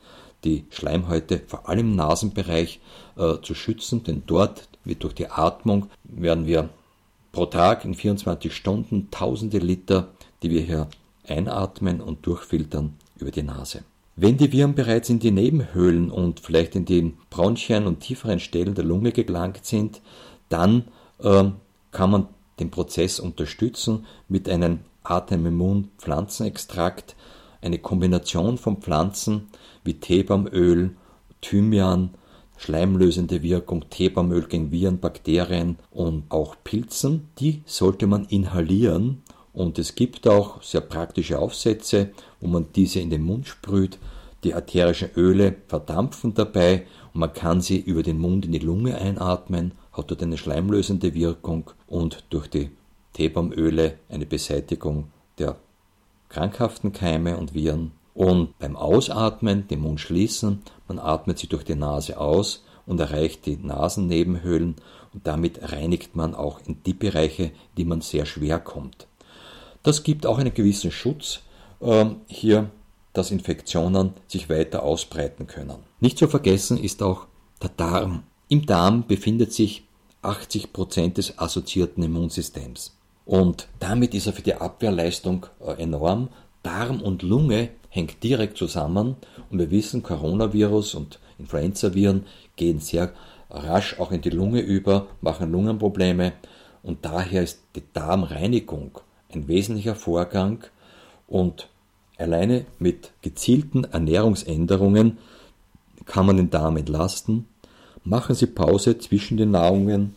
Die 0.43 0.65
Schleimhäute, 0.69 1.41
vor 1.47 1.67
allem 1.67 1.91
im 1.91 1.95
Nasenbereich, 1.95 2.79
äh, 3.17 3.37
zu 3.41 3.55
schützen, 3.55 4.03
denn 4.03 4.23
dort 4.25 4.67
wird 4.83 5.03
durch 5.03 5.13
die 5.13 5.29
Atmung 5.29 5.89
werden 6.03 6.45
wir 6.45 6.69
pro 7.31 7.45
Tag 7.45 7.83
in 7.85 7.95
24 7.95 8.55
Stunden 8.55 9.09
tausende 9.11 9.57
Liter, 9.57 10.09
die 10.43 10.51
wir 10.51 10.61
hier 10.61 10.87
einatmen 11.27 12.01
und 12.01 12.25
durchfiltern 12.25 12.95
über 13.17 13.31
die 13.31 13.43
Nase. 13.43 13.83
Wenn 14.17 14.37
die 14.37 14.53
Viren 14.53 14.75
bereits 14.75 15.09
in 15.09 15.19
die 15.19 15.31
Nebenhöhlen 15.31 16.09
und 16.09 16.39
vielleicht 16.39 16.77
in 16.77 16.85
die 16.85 17.13
Bronchien 17.29 17.85
und 17.85 17.99
tieferen 17.99 18.39
Stellen 18.39 18.73
der 18.73 18.85
Lunge 18.85 19.11
gelangt 19.11 19.65
sind, 19.65 19.99
dann 20.47 20.85
äh, 21.19 21.43
kann 21.91 22.11
man 22.11 22.29
den 22.59 22.71
Prozess 22.71 23.19
unterstützen 23.19 24.05
mit 24.29 24.47
einem 24.47 24.79
Atemimmun-Pflanzenextrakt, 25.03 27.17
eine 27.61 27.79
Kombination 27.79 28.57
von 28.57 28.77
Pflanzen 28.77 29.47
wie 29.83 29.95
Teebaumöl, 29.95 30.95
Thymian, 31.41 32.11
schleimlösende 32.55 33.43
Wirkung, 33.43 33.89
Teebaumöl 33.89 34.43
gegen 34.43 34.71
Viren, 34.71 35.01
Bakterien 35.01 35.75
und 35.91 36.23
auch 36.29 36.55
Pilzen. 36.63 37.27
Die 37.39 37.63
sollte 37.65 38.07
man 38.07 38.23
inhalieren 38.25 39.23
und 39.55 39.79
es 39.79 39.95
gibt 39.95 40.27
auch 40.27 40.61
sehr 40.61 40.81
praktische 40.81 41.39
Aufsätze, 41.39 42.11
wo 42.41 42.47
man 42.47 42.67
diese 42.75 42.99
in 42.99 43.09
den 43.09 43.23
Mund 43.23 43.47
sprüht. 43.47 43.97
Die 44.43 44.51
ätherischen 44.51 45.09
Öle 45.15 45.55
verdampfen 45.67 46.33
dabei 46.33 46.85
und 47.13 47.21
man 47.21 47.33
kann 47.33 47.61
sie 47.61 47.79
über 47.79 48.03
den 48.03 48.19
Mund 48.19 48.45
in 48.45 48.51
die 48.51 48.59
Lunge 48.59 48.97
einatmen, 48.97 49.71
hat 49.93 50.11
dort 50.11 50.21
eine 50.21 50.37
schleimlösende 50.37 51.13
Wirkung 51.13 51.71
und 51.87 52.25
durch 52.29 52.47
die 52.47 52.69
Teebaumöle 53.13 53.97
eine 54.09 54.25
Beseitigung 54.25 55.05
der 55.39 55.55
krankhaften 56.27 56.91
Keime 56.91 57.37
und 57.37 57.53
Viren 57.53 57.91
und 58.13 58.59
beim 58.59 58.75
Ausatmen 58.75 59.67
den 59.69 59.79
Mund 59.79 60.01
schließen, 60.01 60.63
man 60.87 60.99
atmet 60.99 61.39
sie 61.39 61.47
durch 61.47 61.63
die 61.63 61.75
Nase 61.75 62.19
aus 62.19 62.65
und 62.85 62.99
erreicht 62.99 63.45
die 63.45 63.55
Nasennebenhöhlen 63.55 64.75
und 65.13 65.25
damit 65.25 65.71
reinigt 65.71 66.15
man 66.15 66.35
auch 66.35 66.59
in 66.65 66.83
die 66.83 66.93
Bereiche, 66.93 67.51
die 67.77 67.85
man 67.85 68.01
sehr 68.01 68.25
schwer 68.25 68.59
kommt. 68.59 69.07
Das 69.85 70.01
gibt 70.01 70.25
auch 70.25 70.39
einen 70.39 70.51
gewissen 70.51 70.89
Schutz 70.89 71.41
äh, 71.79 72.05
hier, 72.25 72.71
dass 73.13 73.29
Infektionen 73.29 74.13
sich 74.25 74.49
weiter 74.49 74.81
ausbreiten 74.81 75.45
können. 75.45 75.77
Nicht 75.99 76.17
zu 76.17 76.27
vergessen 76.27 76.79
ist 76.79 77.03
auch 77.03 77.27
der 77.61 77.69
Darm. 77.69 78.23
Im 78.49 78.65
Darm 78.65 79.05
befindet 79.05 79.53
sich 79.53 79.83
80 80.23 80.73
Prozent 80.73 81.19
des 81.19 81.37
assoziierten 81.37 82.01
Immunsystems. 82.01 82.97
Und 83.25 83.67
damit 83.79 84.15
ist 84.15 84.25
er 84.25 84.33
für 84.33 84.41
die 84.41 84.55
Abwehrleistung 84.55 85.45
äh, 85.63 85.73
enorm. 85.73 86.29
Darm 86.63 86.99
und 86.99 87.21
Lunge 87.21 87.69
hängt 87.89 88.23
direkt 88.23 88.57
zusammen 88.57 89.17
und 89.51 89.59
wir 89.59 89.69
wissen, 89.69 90.01
Coronavirus 90.01 90.95
und 90.95 91.19
Influenzaviren 91.37 92.25
gehen 92.55 92.79
sehr 92.79 93.13
rasch 93.51 93.99
auch 93.99 94.11
in 94.11 94.21
die 94.21 94.31
Lunge 94.31 94.61
über, 94.61 95.05
machen 95.21 95.51
Lungenprobleme 95.51 96.33
und 96.81 97.05
daher 97.05 97.43
ist 97.43 97.61
die 97.75 97.83
Darmreinigung 97.93 98.99
ein 99.35 99.47
wesentlicher 99.47 99.95
Vorgang 99.95 100.63
und 101.27 101.67
alleine 102.17 102.65
mit 102.79 103.11
gezielten 103.21 103.83
Ernährungsänderungen 103.83 105.17
kann 106.05 106.25
man 106.25 106.37
den 106.37 106.49
Darm 106.49 106.77
entlasten. 106.77 107.47
Machen 108.03 108.35
Sie 108.35 108.47
Pause 108.47 108.97
zwischen 108.99 109.37
den 109.37 109.51
Nahrungen, 109.51 110.15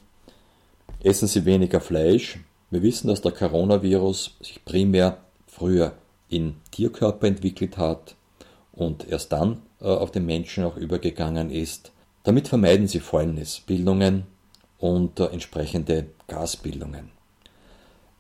essen 1.03 1.29
Sie 1.29 1.45
weniger 1.45 1.81
Fleisch. 1.81 2.39
Wir 2.71 2.83
wissen, 2.83 3.09
dass 3.09 3.23
der 3.23 3.33
Coronavirus 3.33 4.37
sich 4.41 4.65
primär 4.65 5.19
früher 5.47 5.95
in 6.29 6.57
Tierkörper 6.71 7.27
entwickelt 7.27 7.79
hat 7.79 8.15
und 8.73 9.09
erst 9.09 9.33
dann 9.33 9.63
äh, 9.81 9.87
auf 9.87 10.11
den 10.11 10.27
Menschen 10.27 10.65
auch 10.65 10.77
übergegangen 10.77 11.51
ist. 11.51 11.93
Damit 12.25 12.49
vermeiden 12.49 12.87
sie 12.87 13.01
Fäulnisbildungen 13.01 14.25
und 14.79 15.19
äh, 15.19 15.27
entsprechende 15.27 16.07
Gasbildungen. 16.27 17.18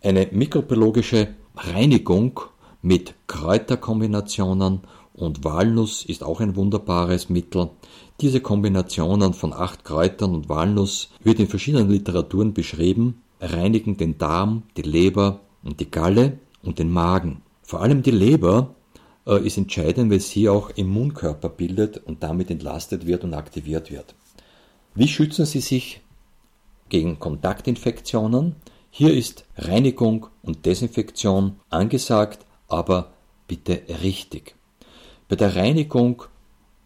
Eine 0.00 0.28
mikrobiologische 0.30 1.34
Reinigung 1.56 2.40
mit 2.82 3.14
Kräuterkombinationen 3.26 4.82
und 5.12 5.44
Walnuss 5.44 6.04
ist 6.04 6.22
auch 6.22 6.40
ein 6.40 6.54
wunderbares 6.54 7.28
Mittel. 7.28 7.70
Diese 8.20 8.40
Kombinationen 8.40 9.34
von 9.34 9.52
acht 9.52 9.84
Kräutern 9.84 10.36
und 10.36 10.48
Walnuss 10.48 11.10
wird 11.24 11.40
in 11.40 11.48
verschiedenen 11.48 11.90
Literaturen 11.90 12.54
beschrieben, 12.54 13.22
reinigen 13.40 13.96
den 13.96 14.18
Darm, 14.18 14.62
die 14.76 14.82
Leber 14.82 15.40
und 15.64 15.80
die 15.80 15.90
Galle 15.90 16.38
und 16.62 16.78
den 16.78 16.92
Magen. 16.92 17.42
Vor 17.62 17.82
allem 17.82 18.02
die 18.02 18.12
Leber 18.12 18.76
äh, 19.26 19.44
ist 19.44 19.58
entscheidend, 19.58 20.12
weil 20.12 20.20
sie 20.20 20.48
auch 20.48 20.70
Immunkörper 20.70 21.48
bildet 21.48 21.98
und 22.06 22.22
damit 22.22 22.52
entlastet 22.52 23.04
wird 23.04 23.24
und 23.24 23.34
aktiviert 23.34 23.90
wird. 23.90 24.14
Wie 24.94 25.08
schützen 25.08 25.44
Sie 25.44 25.60
sich 25.60 26.00
gegen 26.88 27.18
Kontaktinfektionen? 27.18 28.54
Hier 28.98 29.14
ist 29.14 29.44
Reinigung 29.56 30.26
und 30.42 30.66
Desinfektion 30.66 31.60
angesagt, 31.70 32.44
aber 32.66 33.12
bitte 33.46 33.80
richtig. 34.02 34.56
Bei 35.28 35.36
der 35.36 35.54
Reinigung 35.54 36.24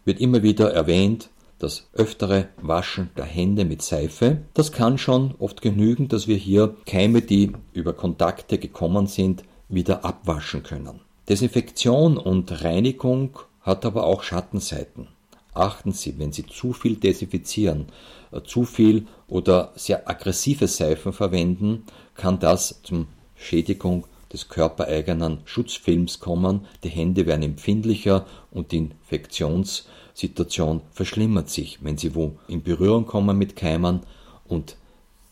wird 0.05 0.21
immer 0.21 0.43
wieder 0.43 0.75
erwähnt, 0.75 1.31
das 1.59 1.89
öftere 1.95 2.49
Waschen 2.61 3.09
der 3.17 3.25
Hände 3.25 3.65
mit 3.65 3.81
Seife. 3.81 4.43
Das 4.53 4.73
kann 4.73 4.99
schon 4.99 5.35
oft 5.39 5.63
genügen, 5.63 6.09
dass 6.09 6.29
wir 6.29 6.37
hier 6.37 6.77
Keime, 6.85 7.23
die 7.23 7.53
über 7.73 7.95
Kontakte 7.95 8.59
gekommen 8.59 9.07
sind, 9.07 9.43
wieder 9.71 10.05
abwaschen 10.05 10.63
können. 10.63 11.01
Desinfektion 11.31 12.19
und 12.19 12.63
Reinigung 12.63 13.39
hat 13.63 13.87
aber 13.87 14.05
auch 14.05 14.23
Schattenseiten. 14.23 15.09
Achten 15.55 15.93
Sie, 15.93 16.19
wenn 16.19 16.33
Sie 16.33 16.47
zu 16.47 16.73
viel 16.73 16.97
desinfizieren, 16.97 17.87
äh, 18.31 18.41
zu 18.43 18.65
viel 18.65 19.07
oder 19.29 19.73
sehr 19.77 20.09
aggressive 20.09 20.67
Seifen 20.67 21.13
verwenden, 21.13 21.85
kann 22.15 22.39
das 22.39 22.81
zum 22.83 23.07
Schädigung 23.37 24.07
des 24.33 24.49
körpereigenen 24.49 25.41
Schutzfilms 25.45 26.21
kommen. 26.21 26.67
Die 26.85 26.89
Hände 26.89 27.27
werden 27.27 27.43
empfindlicher 27.43 28.25
und 28.51 28.73
die 28.73 28.79
Infektionssituation 28.79 30.81
verschlimmert 30.93 31.51
sich, 31.51 31.79
wenn 31.83 31.99
sie 31.99 32.15
wo 32.15 32.39
in 32.49 32.63
Berührung 32.63 33.07
kommen 33.07 33.37
mit 33.37 33.57
Keimern 33.57 34.01
und 34.47 34.77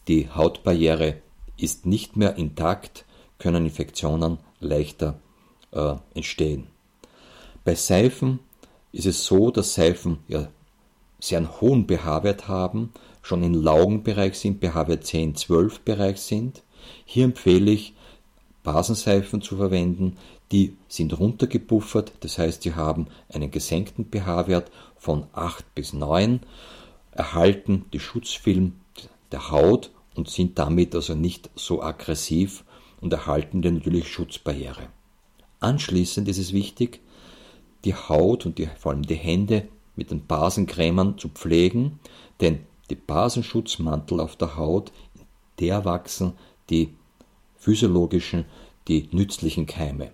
die 0.08 0.28
Hautbarriere 0.28 1.16
ist 1.56 1.86
nicht 1.86 2.16
mehr 2.16 2.36
intakt, 2.36 3.04
können 3.38 3.64
Infektionen 3.64 4.38
leichter 4.60 5.18
äh, 5.72 5.94
entstehen. 6.14 6.66
Bei 7.64 7.74
Seifen 7.74 8.40
ist 8.92 9.06
es 9.06 9.24
so, 9.24 9.50
dass 9.50 9.74
Seifen 9.74 10.18
ja 10.28 10.48
sehr 11.20 11.38
einen 11.38 11.60
hohen 11.60 11.86
pH-Wert 11.86 12.48
haben, 12.48 12.92
schon 13.22 13.42
im 13.42 13.54
Laugenbereich 13.54 14.38
sind, 14.38 14.60
pH-Wert 14.60 15.04
10, 15.04 15.36
12 15.36 15.80
Bereich 15.80 16.20
sind. 16.20 16.62
Hier 17.04 17.24
empfehle 17.24 17.70
ich, 17.70 17.94
Basenseifen 18.62 19.40
zu 19.40 19.56
verwenden, 19.56 20.16
die 20.52 20.76
sind 20.88 21.18
runtergebuffert, 21.18 22.12
das 22.20 22.38
heißt, 22.38 22.62
sie 22.62 22.74
haben 22.74 23.06
einen 23.32 23.50
gesenkten 23.50 24.06
pH-Wert 24.10 24.70
von 24.96 25.26
8 25.32 25.74
bis 25.74 25.92
9, 25.92 26.40
erhalten 27.12 27.86
die 27.92 28.00
Schutzfilm 28.00 28.72
der 29.32 29.50
Haut 29.50 29.90
und 30.14 30.28
sind 30.28 30.58
damit 30.58 30.94
also 30.94 31.14
nicht 31.14 31.50
so 31.54 31.82
aggressiv 31.82 32.64
und 33.00 33.12
erhalten 33.12 33.62
dann 33.62 33.74
natürlich 33.74 34.08
Schutzbarriere. 34.08 34.88
Anschließend 35.60 36.28
ist 36.28 36.38
es 36.38 36.52
wichtig, 36.52 37.00
die 37.84 37.94
Haut 37.94 38.44
und 38.44 38.58
die, 38.58 38.68
vor 38.78 38.92
allem 38.92 39.02
die 39.02 39.14
Hände 39.14 39.68
mit 39.96 40.10
den 40.10 40.26
Basencremern 40.26 41.18
zu 41.18 41.28
pflegen, 41.28 42.00
denn 42.40 42.60
die 42.90 42.96
Basenschutzmantel 42.96 44.20
auf 44.20 44.36
der 44.36 44.56
Haut, 44.56 44.92
der 45.58 45.84
wachsen 45.84 46.32
die 46.70 46.94
physiologischen, 47.56 48.46
die 48.88 49.08
nützlichen 49.12 49.66
Keime. 49.66 50.12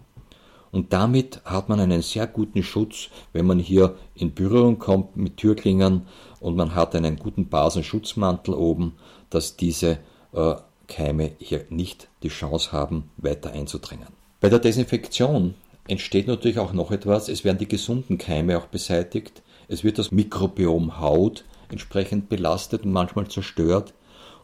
Und 0.73 0.93
damit 0.93 1.41
hat 1.45 1.69
man 1.69 1.81
einen 1.81 2.03
sehr 2.03 2.27
guten 2.27 2.63
Schutz, 2.63 3.09
wenn 3.33 3.47
man 3.47 3.59
hier 3.59 3.97
in 4.15 4.35
Berührung 4.35 4.79
kommt 4.79 5.17
mit 5.17 5.37
Türklingern 5.37 6.07
und 6.41 6.57
man 6.57 6.75
hat 6.75 6.95
einen 6.95 7.17
guten 7.17 7.49
Basenschutzmantel 7.49 8.53
oben, 8.53 8.95
dass 9.31 9.57
diese 9.57 9.99
äh, 10.33 10.57
Keime 10.87 11.33
hier 11.39 11.65
nicht 11.71 12.09
die 12.23 12.29
Chance 12.29 12.73
haben, 12.73 13.11
weiter 13.17 13.53
einzudringen. 13.53 14.09
Bei 14.41 14.49
der 14.49 14.59
Desinfektion 14.59 15.55
entsteht 15.89 16.27
natürlich 16.27 16.59
auch 16.59 16.73
noch 16.73 16.91
etwas. 16.91 17.29
Es 17.29 17.45
werden 17.45 17.59
die 17.59 17.69
gesunden 17.69 18.19
Keime 18.19 18.59
auch 18.59 18.67
beseitigt. 18.67 19.43
Es 19.69 19.83
wird 19.83 19.99
das 19.99 20.13
Mikrobiom 20.13 21.01
Haut 21.01 21.45
entsprechend 21.71 22.29
belastet 22.29 22.85
und 22.85 22.93
manchmal 22.93 23.29
zerstört. 23.29 23.95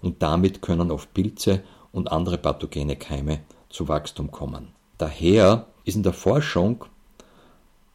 Und 0.01 0.23
damit 0.23 0.63
können 0.63 0.91
oft 0.91 1.13
Pilze 1.15 1.63
und 1.93 2.11
andere 2.11 2.39
pathogene 2.39 2.97
Keime 2.97 3.41
zu 3.69 3.89
Wachstum 3.89 4.31
kommen. 4.31 4.69
Daher 4.99 5.67
ist 5.85 5.97
in 5.97 6.03
der 6.03 6.13
Forschung 6.13 6.85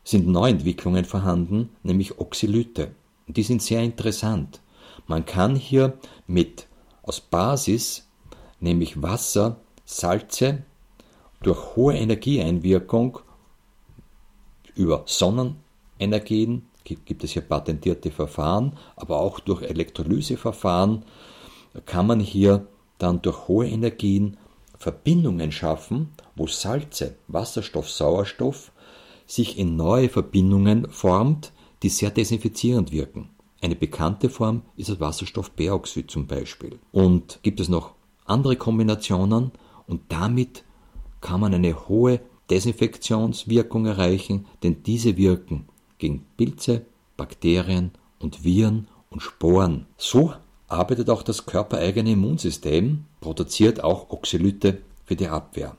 sind 0.04 0.28
Neuentwicklungen 0.28 1.04
vorhanden, 1.04 1.70
nämlich 1.84 2.18
Oxylyte. 2.18 2.92
Die 3.28 3.44
sind 3.44 3.62
sehr 3.62 3.82
interessant. 3.84 4.62
Man 5.06 5.26
kann 5.26 5.56
hier 5.56 5.98
mit 6.28 6.68
aus 7.04 7.20
Basis, 7.20 8.08
nämlich 8.60 9.02
Wasser, 9.02 9.58
Salze, 9.84 10.64
durch 11.42 11.76
hohe 11.76 11.96
Energieeinwirkung 11.96 13.20
über 14.76 15.04
Sonnenenergien, 15.06 16.68
gibt 16.84 17.24
es 17.24 17.32
hier 17.32 17.42
patentierte 17.42 18.12
Verfahren, 18.12 18.78
aber 18.96 19.20
auch 19.20 19.40
durch 19.42 19.62
Elektrolyseverfahren 19.62 21.04
kann 21.86 22.08
man 22.08 22.22
hier 22.22 22.66
dann 22.98 23.22
durch 23.22 23.48
hohe 23.48 23.68
Energien 23.68 24.38
Verbindungen 24.78 25.52
schaffen, 25.52 26.10
wo 26.36 26.48
Salze, 26.48 27.16
Wasserstoff, 27.28 27.90
Sauerstoff 27.90 28.72
sich 29.26 29.58
in 29.58 29.76
neue 29.76 30.10
Verbindungen 30.10 30.90
formt, 30.90 31.52
die 31.84 31.90
sehr 31.90 32.12
desinfizierend 32.12 32.92
wirken. 32.92 33.30
Eine 33.62 33.76
bekannte 33.76 34.30
Form 34.30 34.62
ist 34.76 34.90
das 34.90 35.00
Wasserstoffperoxid 35.00 36.10
zum 36.10 36.28
Beispiel. 36.28 36.80
Und 36.92 37.40
gibt 37.42 37.60
es 37.60 37.70
noch 37.70 37.94
andere 38.26 38.56
Kombinationen 38.56 39.52
und 39.88 40.02
damit 40.10 40.64
kann 41.22 41.40
man 41.40 41.54
eine 41.54 41.88
hohe 41.88 42.22
Desinfektionswirkung 42.50 43.88
erreichen, 43.88 44.46
denn 44.64 44.84
diese 44.84 45.18
wirken 45.18 45.68
gegen 45.98 46.26
Pilze, 46.38 46.86
Bakterien 47.18 47.92
und 48.20 48.44
Viren 48.44 48.88
und 49.10 49.22
Sporen. 49.22 49.88
So 49.98 50.34
arbeitet 50.68 51.10
auch 51.10 51.24
das 51.24 51.46
körpereigene 51.46 52.12
Immunsystem, 52.12 53.06
produziert 53.22 53.84
auch 53.84 54.10
Oxylyte 54.10 54.80
für 55.06 55.16
die 55.16 55.28
Abwehr. 55.28 55.76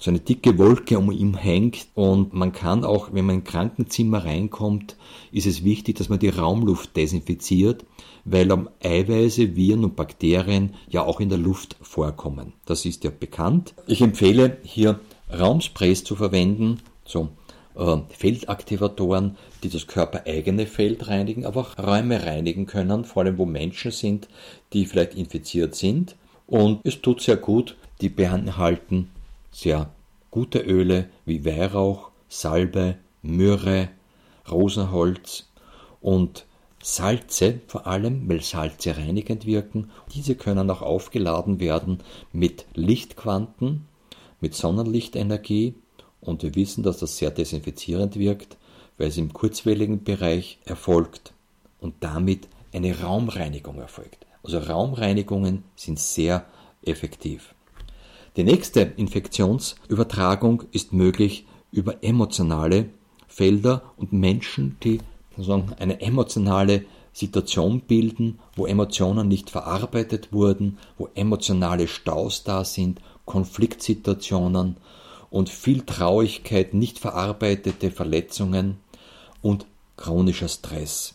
so 0.00 0.10
eine 0.10 0.20
dicke 0.20 0.58
Wolke 0.58 0.98
um 0.98 1.10
ihn 1.10 1.34
hängt 1.34 1.86
und 1.94 2.34
man 2.34 2.52
kann 2.52 2.84
auch, 2.84 3.12
wenn 3.12 3.24
man 3.24 3.36
in 3.36 3.40
ein 3.40 3.44
Krankenzimmer 3.44 4.24
reinkommt, 4.24 4.96
ist 5.32 5.46
es 5.46 5.64
wichtig, 5.64 5.96
dass 5.96 6.08
man 6.08 6.18
die 6.18 6.28
Raumluft 6.28 6.96
desinfiziert, 6.96 7.84
weil 8.24 8.50
am 8.50 8.68
Eiweiße, 8.82 9.56
Viren 9.56 9.84
und 9.84 9.96
Bakterien 9.96 10.74
ja 10.88 11.02
auch 11.02 11.20
in 11.20 11.28
der 11.28 11.38
Luft 11.38 11.76
vorkommen. 11.80 12.54
Das 12.66 12.84
ist 12.84 13.04
ja 13.04 13.10
bekannt. 13.10 13.74
Ich 13.86 14.00
empfehle 14.00 14.58
hier 14.62 15.00
Raumsprays 15.32 16.04
zu 16.04 16.16
verwenden, 16.16 16.80
so 17.04 17.28
äh, 17.76 17.98
Feldaktivatoren, 18.08 19.36
die 19.62 19.68
das 19.68 19.86
körpereigene 19.86 20.66
Feld 20.66 21.08
reinigen, 21.08 21.46
aber 21.46 21.60
auch 21.60 21.78
Räume 21.78 22.24
reinigen 22.24 22.66
können, 22.66 23.04
vor 23.04 23.22
allem 23.22 23.38
wo 23.38 23.46
Menschen 23.46 23.90
sind, 23.90 24.28
die 24.72 24.86
vielleicht 24.86 25.14
infiziert 25.14 25.74
sind. 25.74 26.16
Und 26.46 26.80
es 26.84 27.00
tut 27.00 27.22
sehr 27.22 27.36
gut, 27.36 27.76
die 28.00 28.08
beinhalten 28.08 29.10
sehr 29.54 29.94
gute 30.32 30.58
Öle 30.58 31.08
wie 31.24 31.44
Weihrauch, 31.44 32.10
Salbe, 32.28 32.96
Myrrhe, 33.22 33.88
Rosenholz 34.50 35.48
und 36.00 36.44
Salze 36.82 37.60
vor 37.68 37.86
allem, 37.86 38.28
weil 38.28 38.42
Salze 38.42 38.96
reinigend 38.96 39.46
wirken. 39.46 39.90
Diese 40.12 40.34
können 40.34 40.68
auch 40.70 40.82
aufgeladen 40.82 41.60
werden 41.60 42.00
mit 42.32 42.66
Lichtquanten, 42.74 43.86
mit 44.40 44.54
Sonnenlichtenergie 44.54 45.74
und 46.20 46.42
wir 46.42 46.54
wissen, 46.56 46.82
dass 46.82 46.98
das 46.98 47.16
sehr 47.16 47.30
desinfizierend 47.30 48.18
wirkt, 48.18 48.58
weil 48.98 49.08
es 49.08 49.16
im 49.16 49.32
kurzwelligen 49.32 50.02
Bereich 50.02 50.58
erfolgt 50.64 51.32
und 51.80 51.94
damit 52.00 52.48
eine 52.72 53.00
Raumreinigung 53.00 53.78
erfolgt. 53.78 54.26
Also 54.42 54.58
Raumreinigungen 54.58 55.62
sind 55.76 55.98
sehr 56.00 56.44
effektiv. 56.82 57.54
Die 58.36 58.42
nächste 58.42 58.80
Infektionsübertragung 58.80 60.64
ist 60.72 60.92
möglich 60.92 61.46
über 61.70 62.02
emotionale 62.02 62.86
Felder 63.28 63.82
und 63.96 64.12
Menschen, 64.12 64.76
die 64.82 64.98
eine 65.78 66.00
emotionale 66.00 66.84
Situation 67.12 67.80
bilden, 67.80 68.40
wo 68.56 68.66
Emotionen 68.66 69.28
nicht 69.28 69.50
verarbeitet 69.50 70.32
wurden, 70.32 70.78
wo 70.98 71.08
emotionale 71.14 71.86
Staus 71.86 72.42
da 72.42 72.64
sind, 72.64 73.00
Konfliktsituationen 73.24 74.78
und 75.30 75.48
viel 75.48 75.82
Traurigkeit, 75.82 76.74
nicht 76.74 76.98
verarbeitete 76.98 77.92
Verletzungen 77.92 78.78
und 79.42 79.66
chronischer 79.96 80.48
Stress. 80.48 81.14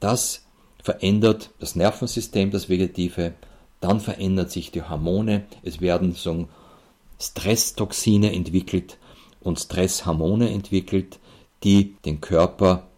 Das 0.00 0.44
verändert 0.82 1.50
das 1.60 1.76
Nervensystem, 1.76 2.50
das 2.50 2.68
Vegetative, 2.68 3.34
dann 3.80 4.00
verändern 4.00 4.48
sich 4.48 4.70
die 4.70 4.82
Hormone, 4.82 5.44
es 5.62 5.80
werden 5.80 6.12
so 6.12 6.48
Stresstoxine 7.20 8.32
entwickelt 8.32 8.98
und 9.40 9.58
Stresshormone 9.58 10.50
entwickelt, 10.50 11.18
die 11.64 11.96
den 12.04 12.20
Körper 12.20 12.88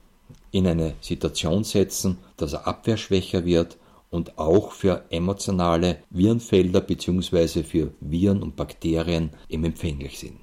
in 0.50 0.66
eine 0.66 0.94
Situation 1.00 1.64
setzen, 1.64 2.18
dass 2.36 2.52
er 2.52 2.66
abwehrschwächer 2.66 3.44
wird 3.44 3.76
und 4.10 4.38
auch 4.38 4.72
für 4.72 5.04
emotionale 5.10 6.02
Virenfelder 6.10 6.80
bzw. 6.80 7.62
für 7.62 7.92
Viren 8.00 8.42
und 8.42 8.56
Bakterien 8.56 9.30
eben 9.48 9.64
empfänglich 9.64 10.18
sind. 10.18 10.40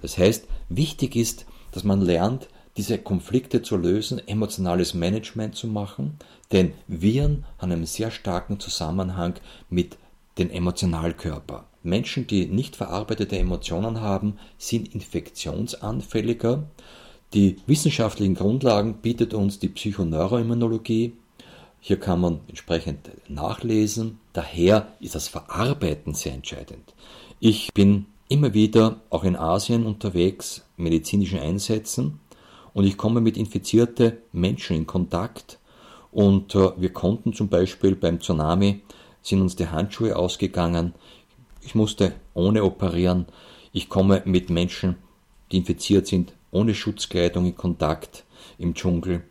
Das 0.00 0.16
heißt, 0.16 0.46
wichtig 0.68 1.16
ist, 1.16 1.46
dass 1.72 1.84
man 1.84 2.00
lernt, 2.00 2.48
diese 2.78 2.96
Konflikte 2.96 3.60
zu 3.60 3.76
lösen, 3.76 4.26
emotionales 4.26 4.94
Management 4.94 5.56
zu 5.56 5.66
machen, 5.66 6.16
denn 6.52 6.72
Viren 6.86 7.44
haben 7.58 7.72
einen 7.72 7.86
sehr 7.86 8.12
starken 8.12 8.60
Zusammenhang 8.60 9.34
mit 9.68 9.98
dem 10.38 10.48
Emotionalkörper. 10.48 11.66
Menschen, 11.82 12.28
die 12.28 12.46
nicht 12.46 12.76
verarbeitete 12.76 13.36
Emotionen 13.36 14.00
haben, 14.00 14.38
sind 14.58 14.94
infektionsanfälliger. 14.94 16.68
Die 17.34 17.56
wissenschaftlichen 17.66 18.36
Grundlagen 18.36 18.94
bietet 18.94 19.34
uns 19.34 19.58
die 19.58 19.68
Psychoneuroimmunologie. 19.68 21.14
Hier 21.80 21.98
kann 21.98 22.20
man 22.20 22.40
entsprechend 22.46 23.10
nachlesen. 23.28 24.20
Daher 24.32 24.92
ist 25.00 25.16
das 25.16 25.26
Verarbeiten 25.26 26.14
sehr 26.14 26.32
entscheidend. 26.32 26.94
Ich 27.40 27.72
bin 27.74 28.06
immer 28.28 28.54
wieder 28.54 29.00
auch 29.10 29.24
in 29.24 29.34
Asien 29.34 29.84
unterwegs, 29.84 30.64
medizinischen 30.76 31.40
Einsätzen 31.40 32.20
und 32.78 32.84
ich 32.84 32.96
komme 32.96 33.20
mit 33.20 33.36
infizierten 33.36 34.18
Menschen 34.30 34.76
in 34.76 34.86
Kontakt 34.86 35.58
und 36.12 36.54
äh, 36.54 36.70
wir 36.76 36.92
konnten 36.92 37.32
zum 37.32 37.48
Beispiel 37.48 37.96
beim 37.96 38.20
Tsunami 38.20 38.82
sind 39.20 39.40
uns 39.40 39.56
die 39.56 39.66
Handschuhe 39.66 40.14
ausgegangen. 40.14 40.94
Ich 41.60 41.74
musste 41.74 42.12
ohne 42.34 42.62
operieren. 42.62 43.26
Ich 43.72 43.88
komme 43.88 44.22
mit 44.26 44.48
Menschen, 44.48 44.94
die 45.50 45.56
infiziert 45.56 46.06
sind, 46.06 46.34
ohne 46.52 46.72
Schutzkleidung 46.72 47.46
in 47.46 47.56
Kontakt 47.56 48.22
im 48.58 48.74
Dschungel. 48.74 49.24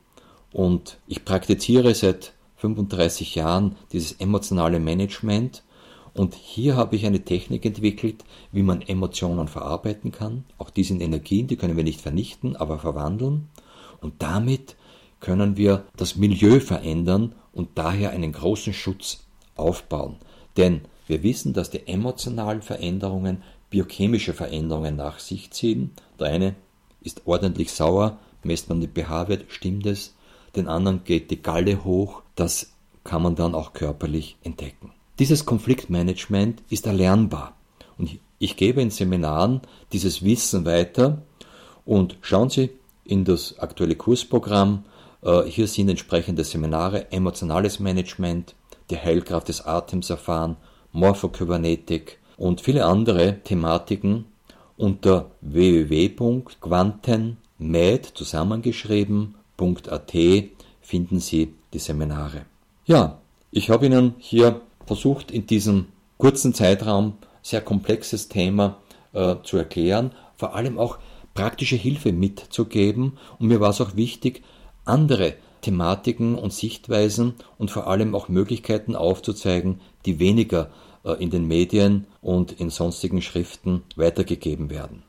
Und 0.51 0.97
ich 1.07 1.23
praktiziere 1.23 1.95
seit 1.95 2.33
35 2.57 3.35
Jahren 3.35 3.77
dieses 3.93 4.11
emotionale 4.19 4.81
Management. 4.81 5.63
Und 6.17 6.33
hier 6.33 6.75
habe 6.75 6.95
ich 6.95 7.05
eine 7.05 7.23
Technik 7.23 7.63
entwickelt, 7.63 8.25
wie 8.51 8.63
man 8.63 8.81
Emotionen 8.81 9.47
verarbeiten 9.47 10.11
kann. 10.11 10.45
Auch 10.57 10.71
die 10.71 10.83
sind 10.83 10.99
Energien, 10.99 11.45
die 11.45 11.57
können 11.57 11.77
wir 11.77 11.83
nicht 11.83 12.01
vernichten, 12.01 12.55
aber 12.55 12.79
verwandeln. 12.79 13.49
Und 14.01 14.15
damit 14.17 14.75
können 15.19 15.57
wir 15.57 15.85
das 15.95 16.15
Milieu 16.15 16.59
verändern 16.59 17.35
und 17.53 17.69
daher 17.75 18.09
einen 18.09 18.31
großen 18.31 18.73
Schutz 18.73 19.27
aufbauen. 19.55 20.15
Denn 20.57 20.81
wir 21.05 21.21
wissen, 21.21 21.53
dass 21.53 21.69
die 21.69 21.87
emotionalen 21.87 22.63
Veränderungen 22.63 23.43
biochemische 23.69 24.33
Veränderungen 24.33 24.95
nach 24.95 25.19
sich 25.19 25.51
ziehen. 25.51 25.91
Der 26.19 26.29
eine 26.29 26.55
ist 27.01 27.27
ordentlich 27.27 27.71
sauer, 27.71 28.17
messt 28.41 28.69
man 28.69 28.81
den 28.81 28.91
pH-Wert, 28.91 29.45
stimmt 29.49 29.85
es. 29.85 30.15
Den 30.55 30.67
anderen 30.67 31.03
geht 31.03 31.29
die 31.29 31.43
Galle 31.43 31.83
hoch, 31.83 32.23
das 32.33 32.73
kann 33.03 33.21
man 33.21 33.35
dann 33.35 33.53
auch 33.53 33.73
körperlich 33.73 34.37
entdecken. 34.41 34.96
Dieses 35.19 35.45
Konfliktmanagement 35.45 36.63
ist 36.69 36.85
erlernbar. 36.85 37.55
Und 37.97 38.19
ich 38.37 38.55
gebe 38.55 38.81
in 38.81 38.91
Seminaren 38.91 39.61
dieses 39.91 40.23
Wissen 40.23 40.63
weiter 40.65 41.23
und 41.85 42.17
schauen 42.21 42.51
Sie 42.51 42.69
in 43.03 43.25
das 43.25 43.57
aktuelle 43.57 43.95
Kursprogramm. 43.95 44.83
Äh, 45.23 45.41
hier 45.43 45.67
sind 45.67 45.89
entsprechende 45.89 46.43
Seminare, 46.43 47.11
emotionales 47.11 47.79
Management, 47.79 48.53
die 48.91 48.97
Heilkraft 48.97 49.47
des 49.47 49.65
Atems 49.65 50.11
erfahren, 50.11 50.57
Morphokybernetik 50.91 52.19
und 52.37 52.61
viele 52.61 52.85
andere 52.85 53.39
Thematiken 53.43 54.25
unter 54.77 55.31
www.quantenmed 55.41 58.05
zusammengeschrieben.at 58.13 60.13
finden 60.81 61.19
Sie 61.19 61.55
die 61.73 61.79
Seminare. 61.79 62.45
Ja, 62.85 63.17
ich 63.51 63.71
habe 63.71 63.87
Ihnen 63.87 64.13
hier 64.19 64.61
versucht, 64.87 65.31
in 65.31 65.45
diesem 65.45 65.87
kurzen 66.17 66.53
Zeitraum 66.53 67.13
sehr 67.41 67.61
komplexes 67.61 68.27
Thema 68.27 68.77
äh, 69.13 69.35
zu 69.43 69.57
erklären, 69.57 70.11
vor 70.35 70.55
allem 70.55 70.79
auch 70.79 70.97
praktische 71.33 71.75
Hilfe 71.75 72.11
mitzugeben. 72.11 73.17
Und 73.39 73.47
mir 73.47 73.59
war 73.59 73.69
es 73.69 73.81
auch 73.81 73.95
wichtig, 73.95 74.43
andere 74.85 75.35
Thematiken 75.61 76.35
und 76.35 76.53
Sichtweisen 76.53 77.35
und 77.57 77.71
vor 77.71 77.87
allem 77.87 78.15
auch 78.15 78.29
Möglichkeiten 78.29 78.95
aufzuzeigen, 78.95 79.81
die 80.05 80.19
weniger 80.19 80.71
äh, 81.03 81.13
in 81.23 81.29
den 81.29 81.47
Medien 81.47 82.07
und 82.21 82.53
in 82.53 82.69
sonstigen 82.69 83.21
Schriften 83.21 83.83
weitergegeben 83.95 84.69
werden. 84.69 85.03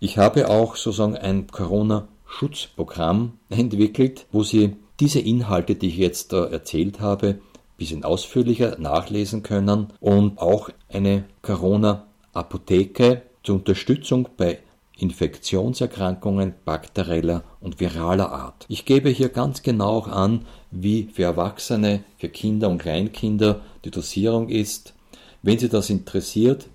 Ich 0.00 0.18
habe 0.18 0.48
auch 0.48 0.76
sozusagen 0.76 1.16
ein 1.16 1.46
Corona-Schutzprogramm 1.46 3.38
entwickelt, 3.48 4.26
wo 4.32 4.42
Sie 4.42 4.76
diese 5.00 5.20
Inhalte, 5.20 5.74
die 5.74 5.88
ich 5.88 5.96
jetzt 5.96 6.32
äh, 6.32 6.44
erzählt 6.46 7.00
habe, 7.00 7.40
bisschen 7.82 8.04
ausführlicher 8.04 8.78
nachlesen 8.78 9.42
können 9.42 9.88
und 9.98 10.38
auch 10.38 10.70
eine 10.88 11.24
Corona-Apotheke 11.42 13.22
zur 13.42 13.56
Unterstützung 13.56 14.28
bei 14.36 14.60
Infektionserkrankungen 14.96 16.54
bakterieller 16.64 17.42
und 17.60 17.80
viraler 17.80 18.30
Art. 18.30 18.66
Ich 18.68 18.84
gebe 18.84 19.08
hier 19.08 19.30
ganz 19.30 19.64
genau 19.64 19.88
auch 19.88 20.06
an, 20.06 20.46
wie 20.70 21.08
für 21.12 21.24
Erwachsene, 21.24 22.04
für 22.18 22.28
Kinder 22.28 22.68
und 22.68 22.78
Kleinkinder 22.78 23.62
die 23.84 23.90
Dosierung 23.90 24.48
ist. 24.48 24.94
Wenn 25.42 25.58
Sie 25.58 25.68
das 25.68 25.90
interessiert, 25.90 26.68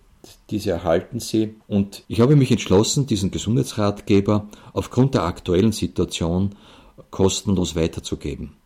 diese 0.49 0.71
erhalten 0.71 1.21
Sie. 1.21 1.55
Und 1.69 2.03
ich 2.09 2.19
habe 2.19 2.35
mich 2.35 2.51
entschlossen, 2.51 3.07
diesen 3.07 3.31
Gesundheitsratgeber 3.31 4.49
aufgrund 4.73 5.13
der 5.13 5.23
aktuellen 5.23 5.71
Situation 5.71 6.55
kostenlos 7.11 7.77
weiterzugeben. 7.77 8.57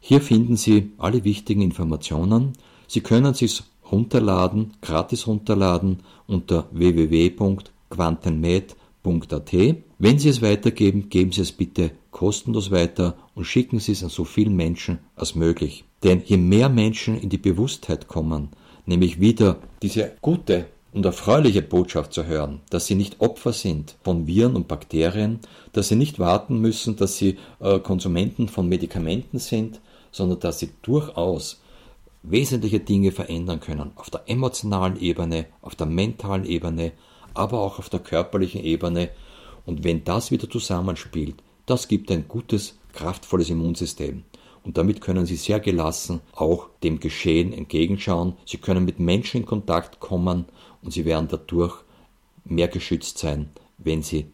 Hier 0.00 0.20
finden 0.20 0.56
Sie 0.56 0.90
alle 0.98 1.24
wichtigen 1.24 1.62
Informationen. 1.62 2.52
Sie 2.88 3.00
können 3.00 3.32
es 3.32 3.64
runterladen, 3.92 4.72
gratis 4.80 5.26
runterladen 5.26 5.98
unter 6.26 6.66
www.quantenmed.at. 6.72 9.52
Wenn 9.98 10.18
Sie 10.18 10.28
es 10.28 10.42
weitergeben, 10.42 11.08
geben 11.10 11.32
Sie 11.32 11.42
es 11.42 11.52
bitte 11.52 11.92
kostenlos 12.10 12.70
weiter 12.70 13.16
und 13.34 13.44
schicken 13.44 13.78
Sie 13.78 13.92
es 13.92 14.02
an 14.02 14.10
so 14.10 14.24
vielen 14.24 14.56
Menschen 14.56 14.98
als 15.16 15.34
möglich. 15.34 15.84
Denn 16.02 16.22
je 16.24 16.38
mehr 16.38 16.70
Menschen 16.70 17.20
in 17.20 17.28
die 17.28 17.38
Bewusstheit 17.38 18.08
kommen, 18.08 18.48
nämlich 18.86 19.20
wieder 19.20 19.58
diese 19.82 20.12
gute 20.22 20.66
und 20.92 21.04
erfreuliche 21.04 21.62
Botschaft 21.62 22.12
zu 22.12 22.26
hören, 22.26 22.60
dass 22.70 22.86
sie 22.86 22.94
nicht 22.94 23.20
Opfer 23.20 23.52
sind 23.52 23.96
von 24.02 24.26
Viren 24.26 24.56
und 24.56 24.66
Bakterien, 24.66 25.40
dass 25.72 25.88
sie 25.88 25.96
nicht 25.96 26.18
warten 26.18 26.60
müssen, 26.60 26.96
dass 26.96 27.16
sie 27.16 27.38
äh, 27.60 27.78
Konsumenten 27.78 28.48
von 28.48 28.68
Medikamenten 28.68 29.38
sind, 29.38 29.80
sondern 30.10 30.40
dass 30.40 30.58
sie 30.58 30.70
durchaus 30.82 31.60
wesentliche 32.22 32.80
Dinge 32.80 33.12
verändern 33.12 33.60
können 33.60 33.92
auf 33.96 34.10
der 34.10 34.22
emotionalen 34.26 35.00
Ebene, 35.00 35.46
auf 35.62 35.74
der 35.74 35.86
mentalen 35.86 36.44
Ebene, 36.44 36.92
aber 37.34 37.60
auch 37.60 37.78
auf 37.78 37.88
der 37.88 38.00
körperlichen 38.00 38.62
Ebene. 38.62 39.10
Und 39.66 39.84
wenn 39.84 40.04
das 40.04 40.30
wieder 40.30 40.48
zusammenspielt, 40.48 41.36
das 41.66 41.88
gibt 41.88 42.10
ein 42.10 42.26
gutes, 42.28 42.78
kraftvolles 42.92 43.50
Immunsystem. 43.50 44.24
Und 44.62 44.76
damit 44.76 45.00
können 45.00 45.24
Sie 45.24 45.36
sehr 45.36 45.60
gelassen 45.60 46.20
auch 46.34 46.68
dem 46.82 47.00
Geschehen 47.00 47.52
entgegenschauen. 47.52 48.34
Sie 48.44 48.58
können 48.58 48.84
mit 48.84 49.00
Menschen 49.00 49.40
in 49.40 49.46
Kontakt 49.46 50.00
kommen 50.00 50.44
und 50.82 50.92
Sie 50.92 51.04
werden 51.04 51.28
dadurch 51.30 51.76
mehr 52.44 52.68
geschützt 52.68 53.18
sein, 53.18 53.50
wenn 53.78 54.02
Sie 54.02 54.26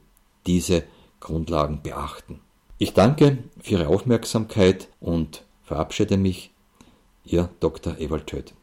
diese 0.47 0.85
Grundlagen 1.21 1.83
beachten. 1.83 2.41
Ich 2.79 2.93
danke 2.93 3.39
für 3.63 3.73
Ihre 3.73 3.89
Aufmerksamkeit 3.89 4.89
und 5.01 5.45
verabschiede 5.67 6.17
mich. 6.17 6.53
Ihr 7.25 7.51
Dr. 7.61 7.99
Ewald 7.99 8.29
Töth. 8.29 8.55